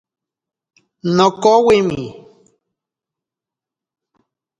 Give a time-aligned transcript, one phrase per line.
[1.15, 2.01] Nokowimi.